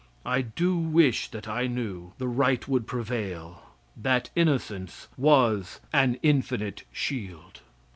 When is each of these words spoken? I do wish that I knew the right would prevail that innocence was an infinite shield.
I 0.25 0.41
do 0.41 0.75
wish 0.79 1.27
that 1.29 1.47
I 1.47 1.67
knew 1.67 2.13
the 2.17 2.27
right 2.27 2.67
would 2.67 2.87
prevail 2.87 3.65
that 3.95 4.31
innocence 4.35 5.07
was 5.15 5.79
an 5.93 6.17
infinite 6.23 6.85
shield. 6.91 7.61